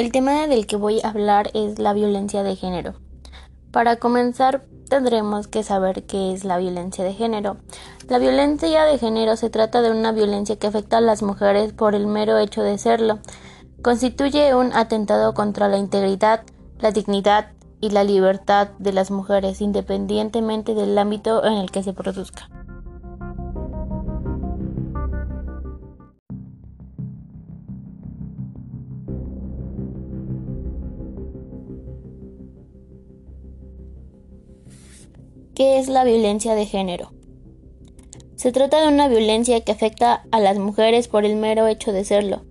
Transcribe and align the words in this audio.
El 0.00 0.12
tema 0.12 0.46
del 0.46 0.66
que 0.66 0.76
voy 0.76 1.02
a 1.04 1.10
hablar 1.10 1.50
es 1.52 1.78
la 1.78 1.92
violencia 1.92 2.42
de 2.42 2.56
género. 2.56 2.94
Para 3.70 3.96
comenzar, 3.96 4.64
tendremos 4.88 5.46
que 5.46 5.62
saber 5.62 6.04
qué 6.04 6.32
es 6.32 6.42
la 6.42 6.56
violencia 6.56 7.04
de 7.04 7.12
género. 7.12 7.58
La 8.08 8.18
violencia 8.18 8.84
de 8.84 8.96
género 8.96 9.36
se 9.36 9.50
trata 9.50 9.82
de 9.82 9.90
una 9.90 10.12
violencia 10.12 10.56
que 10.56 10.68
afecta 10.68 10.96
a 10.96 11.02
las 11.02 11.22
mujeres 11.22 11.74
por 11.74 11.94
el 11.94 12.06
mero 12.06 12.38
hecho 12.38 12.62
de 12.62 12.78
serlo. 12.78 13.18
Constituye 13.82 14.54
un 14.54 14.72
atentado 14.72 15.34
contra 15.34 15.68
la 15.68 15.76
integridad, 15.76 16.44
la 16.78 16.92
dignidad 16.92 17.52
y 17.82 17.90
la 17.90 18.02
libertad 18.02 18.68
de 18.78 18.94
las 18.94 19.10
mujeres, 19.10 19.60
independientemente 19.60 20.72
del 20.72 20.96
ámbito 20.96 21.44
en 21.44 21.58
el 21.58 21.70
que 21.70 21.82
se 21.82 21.92
produzca. 21.92 22.48
¿Qué 35.60 35.78
es 35.78 35.90
la 35.90 36.04
violencia 36.04 36.54
de 36.54 36.64
género? 36.64 37.12
Se 38.34 38.50
trata 38.50 38.80
de 38.80 38.88
una 38.88 39.08
violencia 39.08 39.60
que 39.60 39.72
afecta 39.72 40.24
a 40.30 40.40
las 40.40 40.58
mujeres 40.58 41.06
por 41.06 41.26
el 41.26 41.36
mero 41.36 41.66
hecho 41.66 41.92
de 41.92 42.02
serlo. 42.02 42.46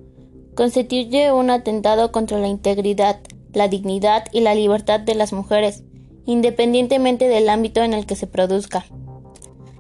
Constituye 0.54 1.32
un 1.32 1.50
atentado 1.50 2.12
contra 2.12 2.38
la 2.38 2.48
integridad, 2.48 3.20
la 3.52 3.68
dignidad 3.68 4.26
y 4.32 4.42
la 4.42 4.54
libertad 4.54 5.00
de 5.00 5.16
las 5.16 5.34
mujeres, 5.34 5.84
independientemente 6.28 7.28
del 7.28 7.50
ámbito 7.50 7.82
en 7.82 7.96
el 7.96 8.06
que 8.06 8.16
se 8.16 8.28
produzca. 8.28 8.86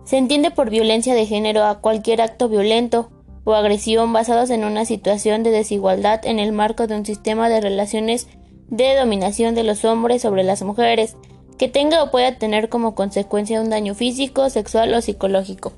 Se 0.06 0.18
entiende 0.18 0.50
por 0.50 0.72
violencia 0.72 1.14
de 1.14 1.28
género 1.28 1.66
a 1.66 1.81
cualquier 1.81 2.23
acto 2.23 2.50
violento 2.50 3.12
o 3.44 3.53
agresión 3.53 4.12
basados 4.12 4.50
en 4.50 4.64
una 4.64 4.86
situación 4.86 5.44
de 5.44 5.52
desigualdad 5.52 6.25
en 6.25 6.40
el 6.40 6.52
marco 6.52 6.88
de 6.88 6.96
un 6.96 7.06
sistema 7.06 7.48
de 7.48 7.62
relaciones 7.62 8.28
de 8.70 8.96
dominación 8.96 9.53
de 9.53 9.66
los 9.66 9.86
hombres 9.86 10.23
sobre 10.23 10.42
las 10.42 10.64
mujeres, 10.64 11.16
que 11.60 11.68
tenga 11.68 12.02
o 12.02 12.10
pueda 12.10 12.38
tener 12.38 12.70
como 12.70 12.96
consecuencia 12.96 13.62
un 13.62 13.70
daño 13.70 13.94
físico, 13.94 14.50
sexual 14.50 14.94
o 14.94 15.02
psicológico, 15.02 15.74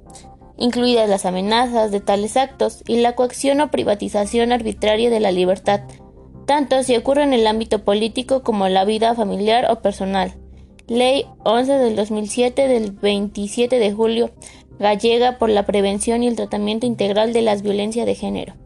incluidas 0.55 1.09
las 1.09 1.25
amenazas 1.25 1.91
de 1.91 1.99
tales 1.99 2.37
actos 2.37 2.83
y 2.87 2.97
la 2.97 3.15
coacción 3.15 3.59
o 3.61 3.71
privatización 3.71 4.51
arbitraria 4.51 5.09
de 5.09 5.19
la 5.19 5.31
libertad, 5.31 5.81
tanto 6.45 6.83
si 6.83 6.95
ocurre 6.95 7.23
en 7.23 7.33
el 7.33 7.47
ámbito 7.47 7.83
político 7.83 8.43
como 8.43 8.67
en 8.67 8.75
la 8.75 8.85
vida 8.85 9.15
familiar 9.15 9.71
o 9.71 9.81
personal. 9.81 10.35
Ley 10.87 11.25
11 11.43 11.73
del 11.73 11.95
2007 11.95 12.67
del 12.67 12.91
27 12.91 13.79
de 13.79 13.91
julio 13.91 14.29
gallega 14.77 15.39
por 15.39 15.49
la 15.49 15.65
prevención 15.65 16.21
y 16.21 16.27
el 16.27 16.35
tratamiento 16.35 16.85
integral 16.85 17.33
de 17.33 17.41
las 17.41 17.63
violencias 17.63 18.05
de 18.05 18.15
género. 18.15 18.60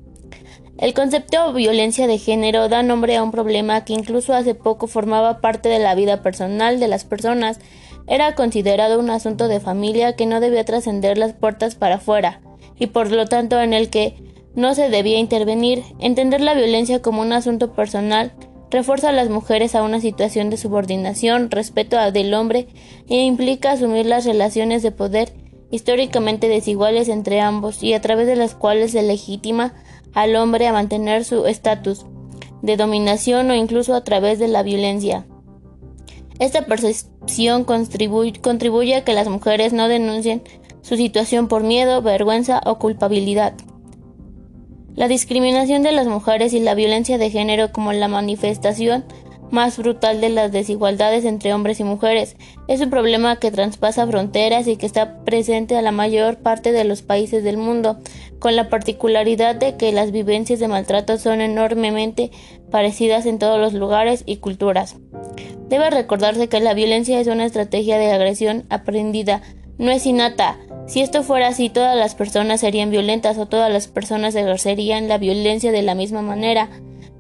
El 0.78 0.94
concepto 0.94 1.54
violencia 1.54 2.06
de 2.06 2.18
género 2.18 2.68
da 2.68 2.84
nombre 2.84 3.16
a 3.16 3.24
un 3.24 3.32
problema 3.32 3.86
que 3.86 3.94
incluso 3.94 4.34
hace 4.34 4.56
poco 4.56 4.88
formaba 4.88 5.40
parte 5.40 5.70
de 5.70 5.80
la 5.80 5.96
vida 5.96 6.22
personal 6.22 6.82
de 6.82 6.90
las 6.90 7.06
personas. 7.06 7.60
Era 8.08 8.36
considerado 8.36 9.00
un 9.00 9.10
asunto 9.10 9.48
de 9.48 9.62
familia 9.62 10.18
que 10.18 10.26
no 10.26 10.42
debía 10.42 10.66
trascender 10.66 11.18
las 11.18 11.32
puertas 11.32 11.76
para 11.76 11.96
afuera, 11.96 12.42
y 12.78 12.88
por 12.88 13.10
lo 13.10 13.26
tanto 13.26 13.60
en 13.62 13.74
el 13.74 13.90
que 13.90 14.16
no 14.54 14.76
se 14.76 14.90
debía 14.90 15.18
intervenir. 15.18 15.84
Entender 16.00 16.42
la 16.42 16.54
violencia 16.54 17.02
como 17.02 17.22
un 17.22 17.32
asunto 17.32 17.72
personal 17.74 18.34
refuerza 18.70 19.10
a 19.10 19.14
las 19.14 19.30
mujeres 19.30 19.76
a 19.76 19.84
una 19.84 20.02
situación 20.02 20.50
de 20.50 20.58
subordinación, 20.58 21.52
respeto 21.52 21.98
del 22.12 22.34
hombre 22.34 22.68
e 23.08 23.24
implica 23.24 23.72
asumir 23.72 24.06
las 24.06 24.26
relaciones 24.26 24.84
de 24.84 24.92
poder 24.92 25.32
históricamente 25.72 26.50
desiguales 26.50 27.08
entre 27.08 27.40
ambos 27.40 27.82
y 27.82 27.94
a 27.94 28.02
través 28.02 28.28
de 28.28 28.36
las 28.36 28.56
cuales 28.56 28.92
se 28.92 29.04
legitima 29.04 29.74
al 30.16 30.36
hombre 30.36 30.66
a 30.66 30.74
mantener 30.74 31.24
su 31.26 31.46
estatus 31.46 32.06
de 32.64 32.78
dominación 32.78 33.52
o 33.52 33.54
incluso 33.54 33.94
a 33.94 34.04
través 34.04 34.40
de 34.40 34.48
la 34.48 34.64
violencia. 34.64 35.28
Esta 36.40 36.66
percepción 36.66 37.64
contribuye, 37.64 38.96
a 38.96 39.04
que 39.04 39.14
las 39.14 39.28
mujeres 39.28 39.72
no 39.74 39.88
denuncien 39.88 40.42
su 40.82 40.96
situación 40.96 41.48
por 41.48 41.64
miedo, 41.64 42.02
vergüenza 42.02 42.62
o 42.66 42.80
culpabilidad. 42.80 43.54
La 44.96 45.08
discriminación 45.08 45.84
de 45.84 45.92
las 45.92 46.08
mujeres 46.08 46.54
y 46.54 46.60
la 46.60 46.74
violencia 46.74 47.18
de 47.18 47.30
género 47.30 47.72
como 47.72 47.92
la 47.92 48.08
manifestación 48.08 49.04
más 49.52 49.78
brutal 49.78 50.22
de 50.22 50.30
las 50.30 50.52
desigualdades 50.52 51.26
entre 51.26 51.54
hombres 51.54 51.80
y 51.80 51.84
mujeres. 51.84 52.36
Es 52.68 52.82
un 52.82 52.90
problema 52.90 53.38
que 53.38 53.52
traspasa 53.52 54.08
fronteras 54.08 54.68
y 54.68 54.78
que 54.78 54.86
está 54.86 55.24
presente 55.24 55.78
a 55.78 55.82
la 55.82 55.92
mayor 55.92 56.38
parte 56.38 56.72
de 56.72 56.84
los 56.84 57.02
países 57.02 57.44
del 57.44 57.58
mundo, 57.58 57.98
con 58.40 58.56
la 58.56 58.70
particularidad 58.70 59.56
de 59.56 59.76
que 59.78 59.92
las 59.92 60.12
vivencias 60.12 60.60
de 60.60 60.68
maltrato 60.68 61.18
son 61.18 61.42
enormemente 61.42 62.32
parecidas 62.72 63.26
en 63.26 63.40
todos 63.40 63.60
los 63.60 63.74
lugares 63.74 64.24
y 64.26 64.38
culturas. 64.38 64.98
Debe 65.70 65.90
recordarse 65.90 66.48
que 66.48 66.60
la 66.60 66.74
violencia 66.74 67.20
es 67.20 67.28
una 67.28 67.46
estrategia 67.46 67.98
de 67.98 68.12
agresión 68.12 68.66
aprendida, 68.70 69.42
no 69.78 69.92
es 69.92 70.06
innata. 70.06 70.58
Si 70.88 71.02
esto 71.02 71.24
fuera 71.24 71.48
así, 71.48 71.70
todas 71.70 71.98
las 71.98 72.14
personas 72.14 72.62
serían 72.62 72.92
violentas 72.92 73.38
o 73.38 73.48
todas 73.48 73.72
las 73.72 73.88
personas 73.88 74.36
ejercerían 74.36 75.08
la 75.08 75.18
violencia 75.18 75.72
de 75.72 75.82
la 75.82 75.96
misma 75.96 76.22
manera 76.22 76.70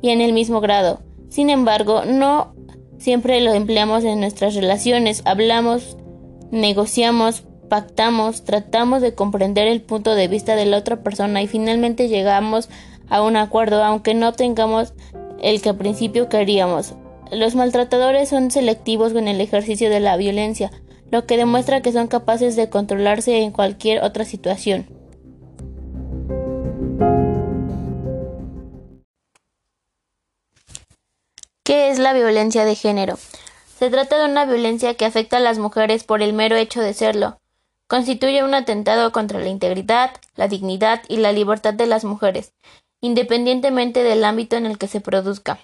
y 0.01 0.09
en 0.11 0.21
el 0.21 0.33
mismo 0.33 0.61
grado. 0.61 1.01
Sin 1.35 1.49
embargo, 1.49 2.05
no 2.05 2.55
siempre 2.97 3.41
lo 3.41 3.53
empleamos 3.53 4.05
en 4.05 4.21
nuestras 4.21 4.55
relaciones. 4.55 5.21
Hablamos, 5.25 5.97
negociamos, 6.49 7.43
pactamos, 7.67 8.45
tratamos 8.45 9.01
de 9.01 9.15
comprender 9.15 9.67
el 9.67 9.81
punto 9.81 10.15
de 10.15 10.29
vista 10.29 10.55
de 10.55 10.65
la 10.65 10.77
otra 10.77 11.03
persona 11.03 11.41
y 11.41 11.47
finalmente 11.47 12.07
llegamos 12.07 12.69
a 13.09 13.21
un 13.21 13.35
acuerdo, 13.35 13.83
aunque 13.83 14.13
no 14.13 14.29
obtengamos 14.29 14.93
el 15.41 15.61
que 15.61 15.67
al 15.67 15.75
principio 15.75 16.29
queríamos. 16.29 16.93
Los 17.33 17.53
maltratadores 17.53 18.29
son 18.29 18.49
selectivos 18.49 19.11
con 19.11 19.27
el 19.27 19.41
ejercicio 19.41 19.89
de 19.89 19.99
la 19.99 20.15
violencia, 20.15 20.71
lo 21.11 21.25
que 21.25 21.35
demuestra 21.35 21.81
que 21.81 21.91
son 21.91 22.07
capaces 22.07 22.55
de 22.55 22.69
controlarse 22.69 23.41
en 23.41 23.51
cualquier 23.51 24.05
otra 24.05 24.23
situación. 24.23 24.85
¿Qué 31.75 31.89
es 31.89 31.99
la 31.99 32.13
violencia 32.13 32.63
de 32.63 32.73
género? 32.73 33.19
Se 33.77 33.89
trata 33.89 34.17
de 34.17 34.31
una 34.31 34.45
violencia 34.45 34.93
que 34.93 35.03
afecta 35.03 35.35
a 35.35 35.41
las 35.41 35.59
mujeres 35.59 36.05
por 36.05 36.21
el 36.21 36.31
mero 36.31 36.55
hecho 36.55 36.79
de 36.79 36.93
serlo. 36.93 37.37
Constituye 37.87 38.45
un 38.45 38.53
atentado 38.53 39.11
contra 39.11 39.39
la 39.39 39.49
integridad, 39.49 40.11
la 40.37 40.47
dignidad 40.47 41.01
y 41.09 41.17
la 41.17 41.33
libertad 41.33 41.73
de 41.73 41.85
las 41.85 42.05
mujeres, 42.05 42.53
independientemente 43.01 44.03
del 44.03 44.23
ámbito 44.23 44.55
en 44.55 44.65
el 44.65 44.77
que 44.77 44.87
se 44.87 45.01
produzca. 45.01 45.59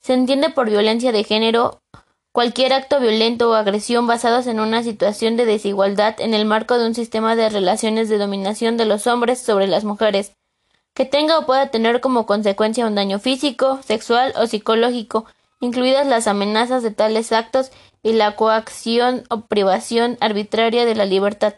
Se 0.00 0.14
entiende 0.14 0.50
por 0.50 0.68
violencia 0.68 1.12
de 1.12 1.22
género 1.22 1.80
cualquier 2.32 2.72
acto 2.72 2.98
violento 2.98 3.48
o 3.48 3.54
agresión 3.54 4.08
basados 4.08 4.48
en 4.48 4.58
una 4.58 4.82
situación 4.82 5.36
de 5.36 5.44
desigualdad 5.44 6.20
en 6.20 6.34
el 6.34 6.44
marco 6.44 6.76
de 6.76 6.88
un 6.88 6.94
sistema 6.96 7.36
de 7.36 7.50
relaciones 7.50 8.08
de 8.08 8.18
dominación 8.18 8.76
de 8.76 8.86
los 8.86 9.06
hombres 9.06 9.40
sobre 9.40 9.68
las 9.68 9.84
mujeres, 9.84 10.32
que 10.92 11.04
tenga 11.04 11.38
o 11.38 11.46
pueda 11.46 11.68
tener 11.68 12.00
como 12.00 12.26
consecuencia 12.26 12.86
un 12.86 12.96
daño 12.96 13.20
físico, 13.20 13.78
sexual 13.84 14.32
o 14.36 14.48
psicológico, 14.48 15.26
incluidas 15.60 16.06
las 16.06 16.26
amenazas 16.26 16.82
de 16.82 16.90
tales 16.90 17.32
actos 17.32 17.70
y 18.02 18.12
la 18.12 18.36
coacción 18.36 19.24
o 19.30 19.42
privación 19.42 20.16
arbitraria 20.20 20.84
de 20.84 20.94
la 20.94 21.04
libertad, 21.04 21.54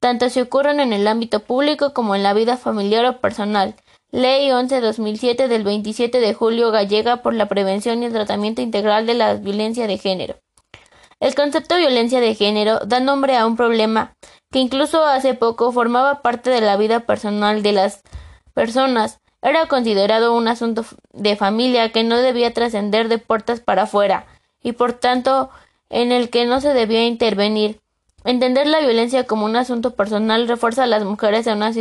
tanto 0.00 0.28
si 0.28 0.40
ocurren 0.40 0.80
en 0.80 0.92
el 0.92 1.06
ámbito 1.06 1.40
público 1.40 1.94
como 1.94 2.14
en 2.14 2.22
la 2.22 2.34
vida 2.34 2.56
familiar 2.56 3.04
o 3.06 3.20
personal. 3.20 3.74
Ley 4.10 4.50
11-2007 4.50 5.48
del 5.48 5.64
27 5.64 6.20
de 6.20 6.34
julio 6.34 6.70
gallega 6.70 7.22
por 7.22 7.34
la 7.34 7.48
prevención 7.48 8.02
y 8.02 8.06
el 8.06 8.12
tratamiento 8.12 8.62
integral 8.62 9.06
de 9.06 9.14
la 9.14 9.34
violencia 9.34 9.86
de 9.86 9.98
género. 9.98 10.36
El 11.20 11.34
concepto 11.34 11.76
violencia 11.76 12.20
de 12.20 12.34
género 12.34 12.80
da 12.80 13.00
nombre 13.00 13.36
a 13.36 13.46
un 13.46 13.56
problema 13.56 14.12
que 14.52 14.58
incluso 14.58 15.04
hace 15.04 15.34
poco 15.34 15.72
formaba 15.72 16.22
parte 16.22 16.50
de 16.50 16.60
la 16.60 16.76
vida 16.76 17.00
personal 17.00 17.62
de 17.62 17.72
las 17.72 18.02
personas. 18.52 19.20
Era 19.44 19.66
considerado 19.66 20.34
un 20.34 20.48
asunto 20.48 20.86
de 21.12 21.36
familia 21.36 21.92
que 21.92 22.02
no 22.02 22.16
debía 22.16 22.54
trascender 22.54 23.08
de 23.08 23.18
puertas 23.18 23.60
para 23.60 23.82
afuera 23.82 24.26
y 24.62 24.72
por 24.72 24.94
tanto 24.94 25.50
en 25.90 26.12
el 26.12 26.30
que 26.30 26.46
no 26.46 26.62
se 26.62 26.72
debía 26.72 27.04
intervenir. 27.04 27.78
Entender 28.24 28.66
la 28.66 28.80
violencia 28.80 29.26
como 29.26 29.44
un 29.44 29.56
asunto 29.56 29.94
personal 29.94 30.48
refuerza 30.48 30.84
a 30.84 30.86
las 30.86 31.04
mujeres 31.04 31.46
en 31.46 31.58
una 31.58 31.72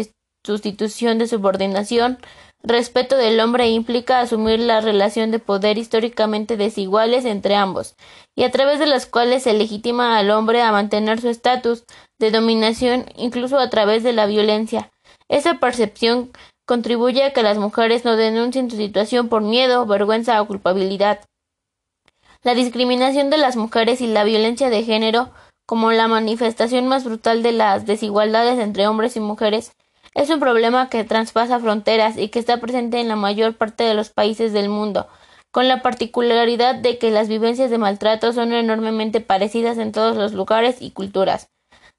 sustitución 0.44 1.18
de 1.18 1.28
subordinación, 1.28 2.18
respeto 2.64 3.16
del 3.16 3.40
hombre 3.40 3.70
implica 3.70 4.20
asumir 4.20 4.60
la 4.60 4.82
relación 4.82 5.32
de 5.32 5.40
poder 5.40 5.78
históricamente 5.78 6.58
desiguales 6.58 7.24
entre 7.24 7.56
ambos, 7.56 7.96
y 8.36 8.44
a 8.44 8.52
través 8.52 8.80
de 8.80 8.88
las 8.88 9.06
cuales 9.06 9.44
se 9.44 9.54
legitima 9.54 10.18
al 10.18 10.32
hombre 10.32 10.62
a 10.62 10.74
mantener 10.74 11.22
su 11.22 11.30
estatus 11.30 11.86
de 12.20 12.30
dominación 12.30 13.06
incluso 13.16 13.58
a 13.58 13.70
través 13.70 14.04
de 14.04 14.12
la 14.12 14.26
violencia. 14.26 14.92
Esa 15.30 15.60
percepción 15.60 16.32
contribuye 16.74 17.24
a 17.24 17.34
que 17.34 17.44
las 17.44 17.60
mujeres 17.60 18.04
no 18.04 18.16
denuncien 18.16 18.68
su 18.72 18.78
situación 18.78 19.30
por 19.30 19.44
miedo, 19.44 19.86
vergüenza 19.86 20.42
o 20.42 20.48
culpabilidad. 20.48 21.20
La 22.42 22.56
discriminación 22.56 23.30
de 23.30 23.38
las 23.38 23.56
mujeres 23.56 24.02
y 24.02 24.08
la 24.08 24.24
violencia 24.24 24.72
de 24.72 24.82
género, 24.82 25.30
como 25.68 25.92
la 25.92 26.08
manifestación 26.08 26.88
más 26.88 27.04
brutal 27.04 27.44
de 27.44 27.52
las 27.52 27.86
desigualdades 27.86 28.58
entre 28.58 28.88
hombres 28.88 29.16
y 29.16 29.20
mujeres, 29.20 29.74
es 30.16 30.32
un 30.32 30.40
problema 30.40 30.90
que 30.90 31.04
traspasa 31.04 31.60
fronteras 31.60 32.18
y 32.18 32.30
que 32.30 32.40
está 32.40 32.60
presente 32.60 33.00
en 33.00 33.08
la 33.08 33.16
mayor 33.16 33.56
parte 33.56 33.84
de 33.84 33.94
los 33.94 34.10
países 34.10 34.52
del 34.52 34.70
mundo, 34.70 35.08
con 35.52 35.68
la 35.68 35.84
particularidad 35.84 36.74
de 36.74 36.98
que 36.98 37.12
las 37.12 37.28
vivencias 37.28 37.70
de 37.70 37.78
maltrato 37.78 38.34
son 38.34 38.52
enormemente 38.52 39.22
parecidas 39.22 39.78
en 39.78 39.92
todos 39.92 40.18
los 40.18 40.34
lugares 40.34 40.78
y 40.82 40.90
culturas. 40.90 41.50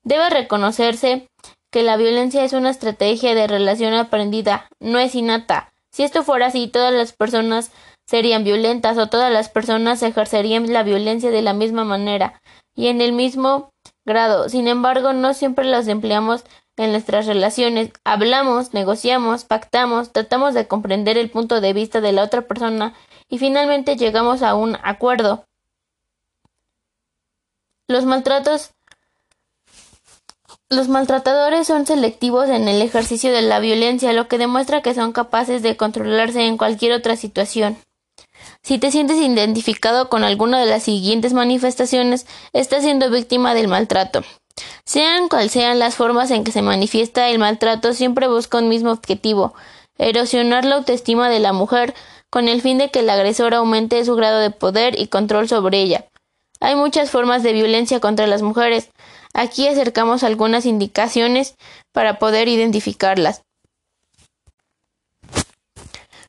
Debe 0.03 0.31
reconocerse 0.31 1.29
que 1.75 1.83
la 1.83 1.97
violencia 1.97 2.45
es 2.45 2.53
una 2.53 2.71
estrategia 2.71 3.35
de 3.35 3.49
relación 3.49 3.95
aprendida, 3.95 4.69
no 4.79 5.01
es 5.01 5.17
innata. 5.17 5.73
Si 5.91 6.05
esto 6.05 6.23
fuera 6.23 6.47
así, 6.47 6.69
todas 6.69 6.95
las 6.95 7.13
personas 7.13 7.73
serían 8.07 8.45
violentas 8.45 8.97
o 8.97 9.09
todas 9.09 9.33
las 9.33 9.49
personas 9.49 10.01
ejercerían 10.05 10.73
la 10.73 10.85
violencia 10.85 11.33
de 11.33 11.43
la 11.43 11.53
misma 11.53 11.83
manera 11.83 12.41
y 12.77 12.87
en 12.87 13.01
el 13.01 13.13
mismo 13.13 13.73
grado. 14.05 14.49
Sin 14.49 14.69
embargo, 14.69 15.15
no 15.15 15.35
siempre 15.35 15.65
las 15.65 15.89
empleamos 15.89 16.45
en 16.77 16.93
nuestras 16.93 17.27
relaciones. 17.27 17.91
Hablamos, 18.05 18.73
negociamos, 18.73 19.43
pactamos, 19.43 20.13
tratamos 20.13 20.55
de 20.55 20.69
comprender 20.69 21.19
el 21.19 21.29
punto 21.29 21.61
de 21.61 21.73
vista 21.73 22.01
de 22.01 22.13
la 22.13 22.23
otra 22.23 22.43
persona 22.43 22.95
y 23.29 23.39
finalmente 23.39 23.97
llegamos 23.97 24.43
a 24.43 24.55
un 24.55 24.79
acuerdo. 24.85 25.45
Los 27.89 28.05
maltratos 28.05 28.71
los 30.75 30.89
maltratadores 30.89 31.67
son 31.67 31.87
selectivos 31.87 32.49
en 32.49 32.69
el 32.69 32.83
ejercicio 32.83 33.33
de 33.33 33.43
la 33.43 33.61
violencia, 33.61 34.13
lo 34.13 34.29
que 34.29 34.39
demuestra 34.39 34.83
que 34.83 34.95
son 34.95 35.13
capaces 35.13 35.63
de 35.63 35.77
controlarse 35.77 36.47
en 36.47 36.57
cualquier 36.57 36.93
otra 36.93 37.17
situación. 37.17 37.79
Si 38.63 38.79
te 38.79 38.91
sientes 38.91 39.19
identificado 39.19 40.09
con 40.09 40.25
alguna 40.25 40.61
de 40.61 40.67
las 40.67 40.83
siguientes 40.83 41.33
manifestaciones, 41.33 42.27
estás 42.53 42.83
siendo 42.83 43.11
víctima 43.11 43.55
del 43.55 43.69
maltrato. 43.69 44.23
Sean 44.85 45.29
cual 45.29 45.51
sean 45.51 45.79
las 45.79 45.97
formas 45.97 46.31
en 46.31 46.45
que 46.45 46.53
se 46.53 46.63
manifiesta 46.63 47.29
el 47.29 47.39
maltrato, 47.39 47.93
siempre 47.93 48.29
busca 48.29 48.59
un 48.59 48.69
mismo 48.69 48.91
objetivo, 48.91 49.55
erosionar 49.99 50.65
la 50.65 50.77
autoestima 50.77 51.29
de 51.29 51.41
la 51.41 51.53
mujer, 51.53 51.95
con 52.31 52.49
el 52.49 52.63
fin 52.63 52.79
de 52.79 52.91
que 52.91 53.01
el 53.01 53.11
agresor 53.11 53.55
aumente 53.55 54.05
su 54.05 54.15
grado 54.17 54.41
de 54.41 54.51
poder 54.51 54.99
y 54.99 55.07
control 55.07 55.49
sobre 55.49 55.81
ella. 55.81 56.07
Hay 56.61 56.77
muchas 56.77 57.11
formas 57.11 57.43
de 57.43 57.53
violencia 57.53 58.01
contra 58.01 58.27
las 58.27 58.43
mujeres. 58.43 58.91
Aquí 59.35 59.67
acercamos 59.67 60.23
algunas 60.23 60.65
indicaciones 60.65 61.57
para 61.93 62.19
poder 62.21 62.47
identificarlas. 62.49 63.43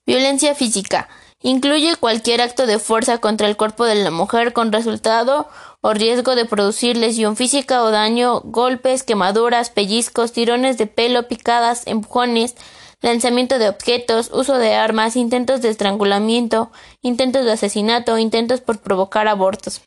Violencia 0.08 0.56
física. 0.56 1.08
Incluye 1.42 1.96
cualquier 1.98 2.42
acto 2.42 2.66
de 2.66 2.80
fuerza 2.80 3.20
contra 3.20 3.48
el 3.48 3.56
cuerpo 3.56 3.86
de 3.86 3.96
la 3.96 4.10
mujer 4.10 4.54
con 4.54 4.72
resultado 4.72 5.48
o 5.82 5.94
riesgo 5.94 6.36
de 6.36 6.46
producir 6.46 6.98
lesión 6.98 7.36
física 7.36 7.84
o 7.84 7.92
daño, 7.92 8.42
golpes, 8.42 9.04
quemaduras, 9.04 9.70
pellizcos, 9.70 10.32
tirones 10.32 10.80
de 10.80 10.88
pelo, 10.88 11.28
picadas, 11.28 11.86
empujones, 11.86 12.56
lanzamiento 13.02 13.60
de 13.60 13.70
objetos, 13.70 14.32
uso 14.34 14.58
de 14.58 14.74
armas, 14.74 15.16
intentos 15.16 15.62
de 15.62 15.70
estrangulamiento, 15.70 16.72
intentos 17.04 17.46
de 17.46 17.52
asesinato, 17.52 18.18
intentos 18.18 18.62
por 18.62 18.80
provocar 18.80 19.28
abortos. 19.28 19.82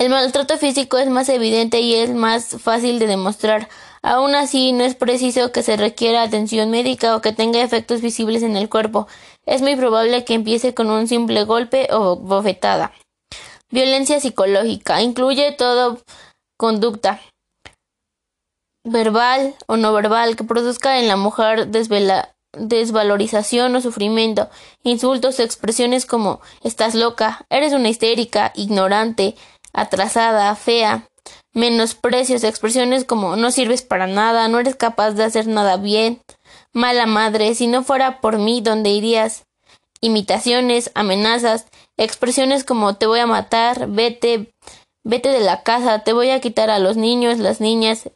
El 0.00 0.08
maltrato 0.08 0.56
físico 0.56 0.96
es 0.96 1.10
más 1.10 1.28
evidente 1.28 1.80
y 1.80 1.94
es 1.94 2.08
más 2.08 2.56
fácil 2.58 2.98
de 2.98 3.06
demostrar. 3.06 3.68
Aún 4.00 4.34
así, 4.34 4.72
no 4.72 4.82
es 4.82 4.94
preciso 4.94 5.52
que 5.52 5.62
se 5.62 5.76
requiera 5.76 6.22
atención 6.22 6.70
médica 6.70 7.14
o 7.14 7.20
que 7.20 7.34
tenga 7.34 7.62
efectos 7.62 8.00
visibles 8.00 8.42
en 8.42 8.56
el 8.56 8.70
cuerpo. 8.70 9.08
Es 9.44 9.60
muy 9.60 9.76
probable 9.76 10.24
que 10.24 10.32
empiece 10.32 10.72
con 10.72 10.88
un 10.88 11.06
simple 11.06 11.44
golpe 11.44 11.86
o 11.92 12.16
bofetada. 12.16 12.94
Violencia 13.70 14.20
psicológica 14.20 15.02
incluye 15.02 15.52
toda 15.52 15.98
conducta 16.56 17.20
verbal 18.82 19.54
o 19.66 19.76
no 19.76 19.92
verbal 19.92 20.34
que 20.34 20.44
produzca 20.44 20.98
en 20.98 21.08
la 21.08 21.16
mujer 21.16 21.68
desvalorización 22.56 23.76
o 23.76 23.82
sufrimiento, 23.82 24.48
insultos, 24.82 25.40
expresiones 25.40 26.06
como 26.06 26.40
estás 26.64 26.94
loca, 26.94 27.44
eres 27.50 27.74
una 27.74 27.90
histérica, 27.90 28.50
ignorante, 28.56 29.36
atrasada, 29.72 30.54
fea, 30.54 31.08
menosprecios, 31.52 32.44
expresiones 32.44 33.04
como 33.04 33.36
no 33.36 33.50
sirves 33.50 33.82
para 33.82 34.06
nada, 34.06 34.48
no 34.48 34.58
eres 34.58 34.76
capaz 34.76 35.12
de 35.12 35.24
hacer 35.24 35.46
nada 35.46 35.76
bien, 35.76 36.20
mala 36.72 37.06
madre, 37.06 37.54
si 37.54 37.66
no 37.66 37.82
fuera 37.82 38.20
por 38.20 38.38
mí, 38.38 38.60
¿dónde 38.60 38.90
irías? 38.90 39.44
Imitaciones, 40.00 40.90
amenazas, 40.94 41.66
expresiones 41.96 42.64
como 42.64 42.96
te 42.96 43.06
voy 43.06 43.20
a 43.20 43.26
matar, 43.26 43.88
vete, 43.88 44.52
vete 45.04 45.28
de 45.28 45.40
la 45.40 45.62
casa, 45.62 46.00
te 46.00 46.12
voy 46.12 46.30
a 46.30 46.40
quitar 46.40 46.70
a 46.70 46.78
los 46.78 46.96
niños, 46.96 47.38
las 47.38 47.60
niñas, 47.60 48.08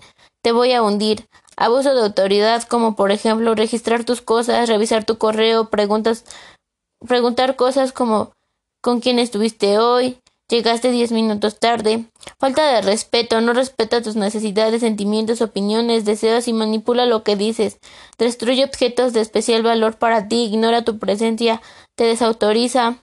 te 0.43 0.53
voy 0.53 0.73
a 0.73 0.83
hundir. 0.83 1.27
Abuso 1.57 1.95
de 1.95 2.01
autoridad 2.01 2.65
como 2.65 2.97
por 2.97 3.13
ejemplo 3.13 3.55
registrar 3.55 4.05
tus 4.05 4.21
cosas, 4.21 4.69
revisar 4.69 5.05
tu 5.05 5.19
correo, 5.19 5.71
preguntas, 5.71 6.25
preguntar 7.07 7.55
cosas 7.55 7.93
como 7.93 8.33
con 8.81 9.01
quién 9.01 9.19
estuviste 9.19 9.79
hoy, 9.79 10.19
Llegaste 10.51 10.91
diez 10.91 11.11
minutos 11.11 11.59
tarde. 11.59 12.05
Falta 12.39 12.67
de 12.71 12.83
respeto, 12.83 13.41
no 13.41 13.55
respeta 13.55 14.03
tus 14.03 14.15
necesidades, 14.15 14.83
sentimientos, 14.83 15.41
opiniones, 15.41 16.05
deseos 16.05 16.49
y 16.49 16.53
manipula 16.53 17.07
lo 17.07 17.25
que 17.25 17.35
dices. 17.35 17.79
Destruye 18.19 18.65
objetos 18.65 19.15
de 19.15 19.23
especial 19.23 19.63
valor 19.63 19.97
para 19.97 20.29
ti, 20.29 20.45
ignora 20.45 20.85
tu 20.85 20.99
presencia, 20.99 21.63
te 21.97 22.05
desautoriza 22.05 22.99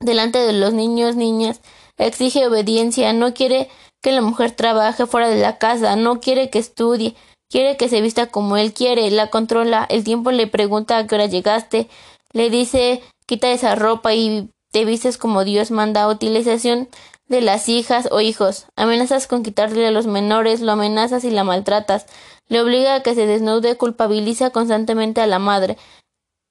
delante 0.00 0.40
de 0.40 0.52
los 0.52 0.72
niños, 0.72 1.14
niñas, 1.14 1.60
exige 1.96 2.46
obediencia, 2.46 3.12
no 3.12 3.34
quiere 3.34 3.68
que 4.02 4.10
la 4.10 4.20
mujer 4.20 4.50
trabaje 4.50 5.06
fuera 5.06 5.28
de 5.28 5.40
la 5.40 5.58
casa, 5.58 5.94
no 5.94 6.20
quiere 6.20 6.50
que 6.50 6.58
estudie, 6.58 7.14
quiere 7.48 7.76
que 7.76 7.88
se 7.88 8.00
vista 8.00 8.26
como 8.26 8.56
él 8.56 8.74
quiere, 8.74 9.08
la 9.12 9.30
controla, 9.30 9.86
el 9.88 10.02
tiempo 10.02 10.32
le 10.32 10.48
pregunta 10.48 10.98
a 10.98 11.06
qué 11.06 11.14
hora 11.14 11.26
llegaste, 11.26 11.88
le 12.32 12.50
dice 12.50 13.00
quita 13.26 13.50
esa 13.52 13.74
ropa 13.76 14.12
y 14.14 14.50
te 14.74 14.84
vistes 14.84 15.18
como 15.18 15.44
Dios 15.44 15.70
manda, 15.70 16.08
utilización 16.08 16.88
de 17.28 17.40
las 17.40 17.68
hijas 17.68 18.08
o 18.10 18.20
hijos, 18.20 18.66
amenazas 18.74 19.28
con 19.28 19.44
quitarle 19.44 19.86
a 19.86 19.92
los 19.92 20.08
menores, 20.08 20.60
lo 20.60 20.72
amenazas 20.72 21.22
y 21.22 21.30
la 21.30 21.44
maltratas, 21.44 22.06
le 22.48 22.60
obliga 22.60 22.96
a 22.96 23.00
que 23.04 23.14
se 23.14 23.24
desnude, 23.28 23.76
culpabiliza 23.76 24.50
constantemente 24.50 25.20
a 25.20 25.28
la 25.28 25.38
madre, 25.38 25.78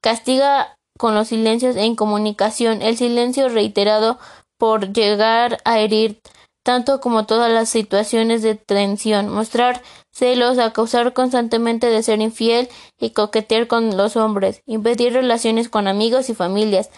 castiga 0.02 0.78
con 0.98 1.16
los 1.16 1.28
silencios 1.28 1.76
e 1.76 1.84
incomunicación, 1.84 2.82
el 2.82 2.96
silencio 2.96 3.50
reiterado 3.50 4.18
por 4.58 4.94
llegar 4.94 5.58
a 5.66 5.80
herir 5.80 6.22
tanto 6.64 7.02
como 7.02 7.26
todas 7.26 7.52
las 7.52 7.68
situaciones 7.68 8.42
de 8.42 8.56
tensión, 8.56 9.28
mostrar 9.28 9.82
celos, 10.14 10.60
acusar 10.60 11.12
constantemente 11.12 11.88
de 11.88 12.02
ser 12.02 12.22
infiel 12.22 12.70
y 12.98 13.10
coquetear 13.10 13.68
con 13.68 13.98
los 13.98 14.16
hombres, 14.16 14.62
impedir 14.66 15.12
relaciones 15.12 15.68
con 15.68 15.90
amigos 15.90 16.30
y 16.30 16.36
familias, 16.36 16.90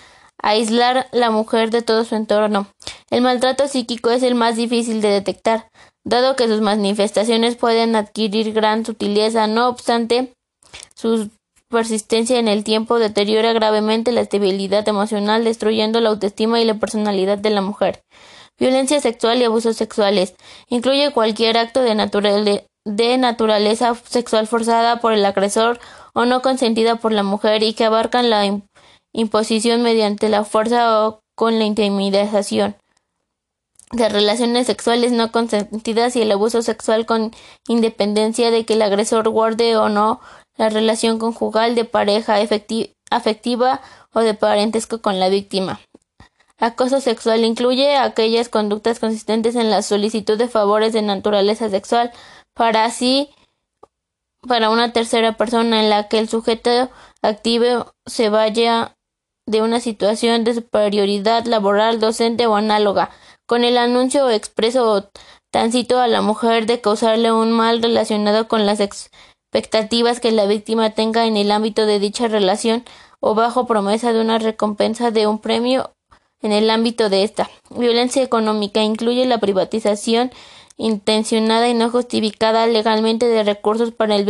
aislar 0.42 1.08
la 1.12 1.30
mujer 1.32 1.72
de 1.72 1.82
todo 1.82 2.04
su 2.04 2.15
entorno. 2.15 2.68
El 3.10 3.22
maltrato 3.22 3.68
psíquico 3.68 4.10
es 4.10 4.24
el 4.24 4.36
más 4.36 4.56
difícil 4.56 5.01
de 5.01 5.10
detectar, 5.10 5.70
dado 6.04 6.36
que 6.36 6.48
sus 6.48 6.62
manifestaciones 6.62 7.56
pueden 7.56 7.96
adquirir 7.96 8.54
gran 8.54 8.86
sutileza, 8.86 9.48
no 9.48 9.68
obstante, 9.68 10.34
su 10.96 11.30
persistencia 11.70 12.39
en 12.39 12.48
el 12.48 12.63
tiempo 12.63 13.00
deteriora 13.00 13.54
gravemente 13.54 14.12
la 14.12 14.22
estabilidad 14.22 14.88
emocional, 14.88 15.44
destruyendo 15.44 16.00
la 16.00 16.10
autoestima 16.10 16.62
y 16.62 16.65
la 16.65 16.75
personalidad 16.75 17.38
de 17.38 17.50
la 17.50 17.62
mujer. 17.62 18.01
Violencia 18.58 19.01
sexual 19.01 19.42
y 19.42 19.44
abusos 19.44 19.75
sexuales. 19.75 20.36
Incluye 20.70 21.12
cualquier 21.12 21.58
acto 21.58 21.82
de, 21.82 22.63
de 22.86 23.18
naturaleza 23.18 23.96
sexual 24.06 24.48
forzada 24.48 25.01
por 25.01 25.12
el 25.12 25.25
agresor 25.25 25.80
o 26.13 26.25
no 26.25 26.42
consentida 26.42 26.96
por 26.96 27.12
la 27.12 27.24
mujer 27.24 27.63
y 27.63 27.74
que 27.74 27.84
abarcan 27.84 28.30
la 28.30 28.46
imposición 29.15 29.81
mediante 29.81 30.29
la 30.29 30.43
fuerza 30.43 31.05
o 31.05 31.22
con 31.36 31.57
la 31.57 31.65
intimidación 31.65 32.75
de 33.91 34.10
relaciones 34.10 34.67
sexuales 34.67 35.12
no 35.12 35.31
consentidas 35.31 36.15
y 36.15 36.22
el 36.22 36.31
abuso 36.31 36.62
sexual 36.62 37.05
con 37.05 37.31
independencia 37.67 38.51
de 38.51 38.65
que 38.65 38.74
el 38.74 38.81
agresor 38.81 39.29
guarde 39.29 39.77
o 39.77 39.89
no 39.89 40.19
la 40.57 40.69
relación 40.69 41.19
conjugal 41.19 41.75
de 41.75 41.86
pareja 41.86 42.38
afectiva 43.10 43.81
o 44.13 44.19
de 44.22 44.34
parentesco 44.34 45.01
con 45.01 45.19
la 45.19 45.29
víctima. 45.29 45.79
Acoso 46.57 47.01
sexual 47.01 47.43
incluye 47.43 47.98
aquellas 47.98 48.50
conductas 48.50 49.00
consistentes 49.00 49.55
en 49.55 49.69
la 49.69 49.81
solicitud 49.81 50.38
de 50.38 50.48
favores 50.48 50.93
de 50.93 51.01
naturaleza 51.01 51.69
sexual 51.69 52.12
para 52.53 52.86
así 52.86 53.29
para 54.48 54.69
una 54.69 54.93
tercera 54.93 55.34
persona 55.34 55.81
en 55.81 55.89
la 55.89 56.07
que 56.07 56.19
el 56.19 56.29
sujeto 56.29 56.89
activo 57.22 57.93
se 58.05 58.29
vaya 58.29 58.95
de 59.47 59.61
una 59.61 59.79
situación 59.79 60.43
de 60.43 60.55
superioridad 60.55 61.45
laboral, 61.45 61.99
docente 61.99 62.47
o 62.47 62.55
análoga, 62.55 63.11
con 63.45 63.63
el 63.63 63.77
anuncio 63.77 64.29
expreso 64.29 64.91
o 64.91 65.09
tácito 65.51 65.99
a 65.99 66.07
la 66.07 66.21
mujer 66.21 66.65
de 66.65 66.81
causarle 66.81 67.31
un 67.31 67.51
mal 67.51 67.81
relacionado 67.81 68.47
con 68.47 68.65
las 68.65 68.79
expectativas 68.79 70.19
que 70.19 70.31
la 70.31 70.45
víctima 70.45 70.89
tenga 70.91 71.25
en 71.25 71.37
el 71.37 71.51
ámbito 71.51 71.85
de 71.85 71.99
dicha 71.99 72.27
relación 72.27 72.83
o 73.19 73.35
bajo 73.35 73.65
promesa 73.67 74.13
de 74.13 74.21
una 74.21 74.39
recompensa 74.39 75.11
de 75.11 75.27
un 75.27 75.39
premio 75.39 75.91
en 76.41 76.51
el 76.51 76.69
ámbito 76.69 77.09
de 77.09 77.23
esta. 77.23 77.49
Violencia 77.69 78.21
económica 78.21 78.83
incluye 78.83 79.25
la 79.25 79.37
privatización 79.37 80.31
intencionada 80.77 81.69
y 81.69 81.73
no 81.73 81.89
justificada 81.89 82.67
legalmente 82.67 83.27
de 83.27 83.43
recursos 83.43 83.91
para 83.91 84.15
el 84.15 84.25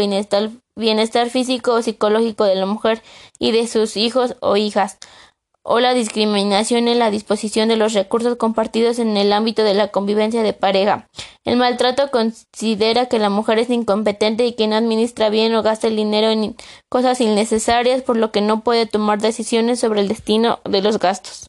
bienestar, 0.75 1.29
físico 1.29 1.74
o 1.74 1.82
psicológico 1.82 2.44
de 2.46 2.55
la 2.55 2.65
mujer 2.65 3.01
y 3.39 3.51
de 3.51 3.67
sus 3.67 3.98
hijos 3.98 4.36
o 4.41 4.58
hijas, 4.58 4.98
o 5.67 5.79
la 5.79 5.96
discriminación 5.96 6.88
en 6.88 7.00
la 7.00 7.10
disposición 7.10 7.67
de 7.67 7.75
los 7.75 7.94
recursos 7.94 8.36
compartidos 8.38 9.00
en 9.00 9.17
el 9.17 9.34
ámbito 9.34 9.63
de 9.63 9.74
la 9.74 9.88
convivencia 9.88 10.44
de 10.44 10.53
pareja. 10.53 11.08
El 11.44 11.58
maltrato 11.58 12.12
considera 12.12 13.08
que 13.08 13.17
la 13.17 13.29
mujer 13.29 13.58
es 13.58 13.70
incompetente 13.72 14.46
y 14.46 14.53
que 14.53 14.67
no 14.67 14.75
administra 14.75 15.29
bien 15.29 15.55
o 15.55 15.63
gasta 15.63 15.88
el 15.88 15.96
dinero 15.96 16.29
en 16.29 16.55
cosas 16.88 17.20
innecesarias, 17.20 18.03
por 18.03 18.17
lo 18.17 18.32
que 18.32 18.41
no 18.41 18.63
puede 18.63 18.86
tomar 18.86 19.20
decisiones 19.20 19.79
sobre 19.79 20.01
el 20.01 20.08
destino 20.08 20.60
de 20.65 20.84
los 20.84 21.00
gastos. 21.00 21.48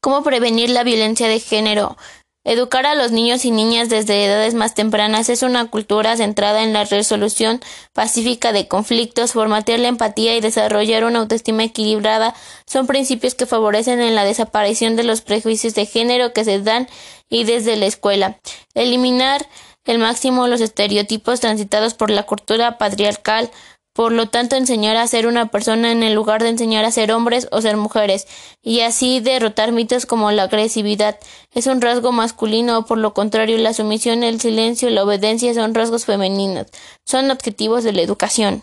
¿Cómo 0.00 0.22
prevenir 0.22 0.70
la 0.70 0.82
violencia 0.82 1.28
de 1.28 1.40
género? 1.40 1.96
Educar 2.42 2.86
a 2.86 2.94
los 2.94 3.12
niños 3.12 3.44
y 3.44 3.50
niñas 3.50 3.90
desde 3.90 4.24
edades 4.24 4.54
más 4.54 4.72
tempranas 4.72 5.28
es 5.28 5.42
una 5.42 5.66
cultura 5.66 6.16
centrada 6.16 6.62
en 6.62 6.72
la 6.72 6.84
resolución 6.84 7.60
pacífica 7.92 8.52
de 8.52 8.66
conflictos, 8.66 9.32
formatear 9.32 9.78
la 9.78 9.88
empatía 9.88 10.34
y 10.34 10.40
desarrollar 10.40 11.04
una 11.04 11.18
autoestima 11.18 11.64
equilibrada 11.64 12.34
son 12.66 12.86
principios 12.86 13.34
que 13.34 13.44
favorecen 13.44 14.00
en 14.00 14.14
la 14.14 14.24
desaparición 14.24 14.96
de 14.96 15.04
los 15.04 15.20
prejuicios 15.20 15.74
de 15.74 15.84
género 15.84 16.32
que 16.32 16.44
se 16.44 16.60
dan 16.60 16.88
y 17.28 17.44
desde 17.44 17.76
la 17.76 17.84
escuela. 17.84 18.40
Eliminar 18.72 19.46
el 19.84 19.98
máximo 19.98 20.46
los 20.46 20.62
estereotipos 20.62 21.40
transitados 21.40 21.92
por 21.92 22.10
la 22.10 22.22
cultura 22.22 22.78
patriarcal, 22.78 23.50
por 23.92 24.12
lo 24.12 24.28
tanto, 24.28 24.56
enseñar 24.56 24.96
a 24.96 25.06
ser 25.06 25.26
una 25.26 25.46
persona 25.46 25.90
en 25.92 26.02
el 26.02 26.14
lugar 26.14 26.42
de 26.42 26.50
enseñar 26.50 26.84
a 26.84 26.92
ser 26.92 27.12
hombres 27.12 27.48
o 27.50 27.60
ser 27.60 27.76
mujeres, 27.76 28.26
y 28.62 28.80
así 28.80 29.20
derrotar 29.20 29.72
mitos 29.72 30.06
como 30.06 30.30
la 30.30 30.44
agresividad 30.44 31.18
es 31.54 31.66
un 31.66 31.80
rasgo 31.80 32.12
masculino 32.12 32.78
o 32.78 32.86
por 32.86 32.98
lo 32.98 33.14
contrario 33.14 33.58
la 33.58 33.74
sumisión, 33.74 34.22
el 34.22 34.40
silencio 34.40 34.88
y 34.88 34.92
la 34.92 35.04
obediencia 35.04 35.52
son 35.54 35.74
rasgos 35.74 36.04
femeninos, 36.04 36.66
son 37.04 37.30
objetivos 37.30 37.84
de 37.84 37.92
la 37.92 38.02
educación. 38.02 38.62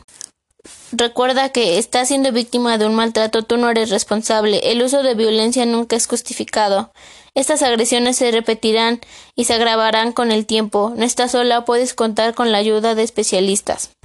Recuerda 0.92 1.50
que 1.50 1.78
estás 1.78 2.08
siendo 2.08 2.32
víctima 2.32 2.78
de 2.78 2.86
un 2.86 2.96
maltrato, 2.96 3.44
tú 3.44 3.58
no 3.58 3.70
eres 3.70 3.90
responsable. 3.90 4.72
El 4.72 4.82
uso 4.82 5.04
de 5.04 5.16
violencia 5.16 5.66
nunca 5.66 5.98
es 5.98 6.08
justificado. 6.08 6.94
Estas 7.36 7.62
agresiones 7.62 8.16
se 8.16 8.32
repetirán 8.32 9.02
y 9.36 9.44
se 9.46 9.54
agravarán 9.54 10.14
con 10.14 10.32
el 10.32 10.46
tiempo. 10.46 10.94
No 10.96 11.04
estás 11.04 11.32
sola, 11.32 11.66
puedes 11.66 11.94
contar 11.94 12.34
con 12.34 12.52
la 12.52 12.58
ayuda 12.58 12.96
de 12.96 13.04
especialistas. 13.04 13.97